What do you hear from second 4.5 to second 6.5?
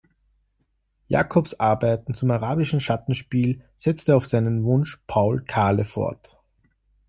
Wunsch Paul Kahle fort.